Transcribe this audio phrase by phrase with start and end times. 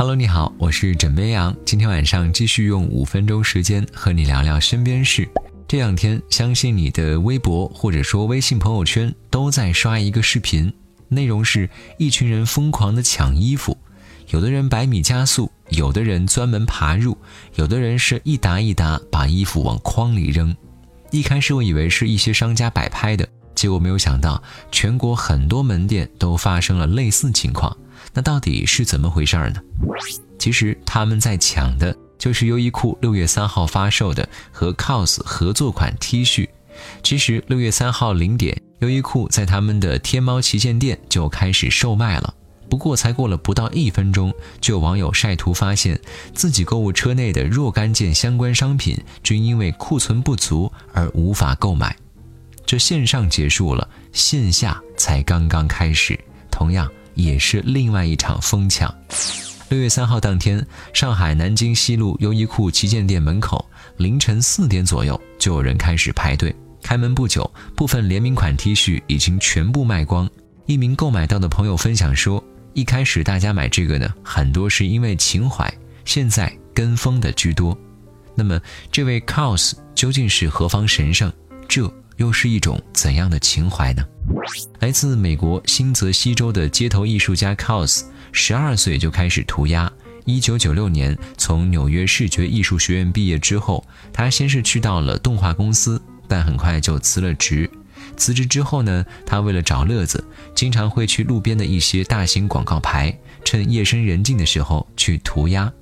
[0.00, 1.54] Hello，你好，我是枕边羊。
[1.62, 5.28] 今天晚上继续用五分钟时间和你聊聊身边事。
[5.68, 10.72] 这两天，相信你的微博或者说微信朋友圈都在刷一个视频，
[11.08, 11.68] 内容是
[11.98, 13.76] 一群人疯狂的抢衣服，
[14.28, 17.14] 有的人百米加速，有的人专门爬入，
[17.56, 20.56] 有的人是一沓一沓把衣服往筐里扔。
[21.10, 27.76] 一开始我以为是一些商家摆拍的，结果没有想到全国很多门店都发生了类似情况。
[28.12, 29.60] 那到底是怎么回事呢？
[30.38, 36.48] 其实他们在抢的就是优衣库六月三号发售的和 COS 合作款 T 恤。
[37.02, 42.34] 其实六月三号零点，优衣库在他们的天猫旗舰店就开始售卖了。
[42.70, 46.00] 不过才过了不到一分钟，就有网友晒图发现
[46.32, 51.96] 自己购物车内的若干件相关商品均因为库存不足而无法购买。
[52.64, 56.18] 这线上结束了，线下才刚刚开始。
[56.50, 56.88] 同样。
[57.22, 58.92] 也是另外一场疯抢。
[59.68, 63.64] 六月三号当天，上海南京西路优衣库旗舰店门口，
[63.96, 66.54] 凌晨四点左右就有人开始排队。
[66.82, 70.28] 开门不久，部分联名款 T 恤已经全部卖光。
[70.66, 72.42] 一名购买到的朋友分享说
[72.74, 75.72] ：“一开始大家买这个呢，很多是因为情怀，
[76.04, 77.76] 现在跟风的居多。”
[78.34, 78.58] 那么，
[78.90, 81.30] 这位 COS 究竟是何方神圣？
[81.68, 84.02] 这又是一种怎样的情怀呢？
[84.80, 89.90] 来自美国新泽西州的街头艺术家 COS，十二岁就开始涂鸦。
[90.26, 97.68] 一九九六年从纽约视觉艺术学院毕业之后，他先是去到了动画公司，但很快就辞了职。
[98.18, 100.22] 辞职之后呢，他为了找乐子，
[100.54, 105.72] 经常会去路边的一些大型广告牌，趁夜深人静的时候去涂鸦。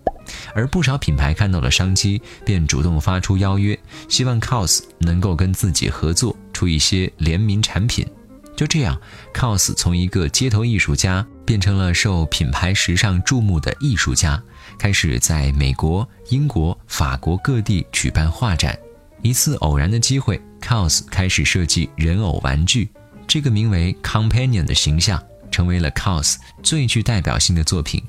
[0.55, 8.07] 而不少品牌看到了商机，便主动发出邀约，希望 COS 能够跟自己合作，出一些联名产品。
[8.57, 9.01] 就这样
[9.33, 14.43] ，COS 从一个街头艺术家变成了受品牌时尚注目的艺术家，
[14.77, 18.77] 开始在美国、英国、法国各地举办画展。
[19.23, 22.89] 一次偶然的机会，COS 开始设计人偶玩具，
[23.29, 25.23] 这个名为 Companion 的形象
[25.59, 28.01] 成为了 COS 最具代表性的作品。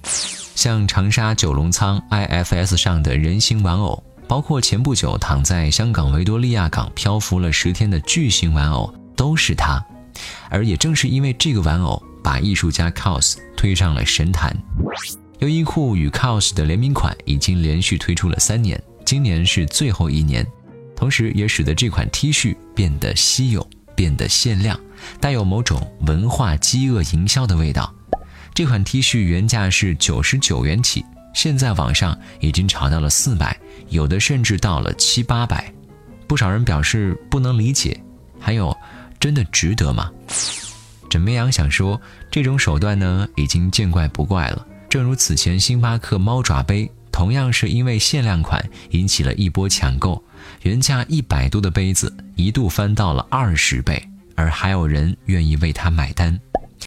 [0.54, 9.84] 像长沙九龙仓 IFS 上的人形玩偶，包括前不久躺在香港维多利亚港漂浮了十天的巨型玩偶，都是他。
[10.48, 14.56] 而也正是因为这个玩偶，把艺术家 COS 推上了神坛。
[15.40, 20.46] 优衣库与 COS 的联名款已经连续推出了三年，今年是最后一年，
[20.96, 23.68] 同时也使得这款 T 恤变得稀有，
[24.00, 24.80] 变得限量，
[25.20, 27.94] 带有某种文化饥饿营销的味道。
[28.54, 33.60] 这款 T 恤原价是九十九元起，现在网上已经炒到了四百，
[33.90, 35.70] 有的甚至到了七八百。
[36.28, 38.02] 不少人表示不能理解，
[38.40, 38.74] 还有。
[39.20, 40.10] 真的值得吗？
[41.10, 42.00] 枕边羊想说，
[42.32, 44.66] 这种手段呢，已经见怪不怪了。
[44.90, 50.24] 正如此前星巴克猫爪杯，同样是因为限量款引起了一波抢购，
[50.64, 54.02] 原价一百多的杯子一度翻到了二十倍，
[54.36, 56.40] 而还有人愿意为它买单。